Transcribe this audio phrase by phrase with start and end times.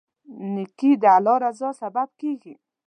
[0.53, 2.53] نیکي د الله رضا سبب کیږي.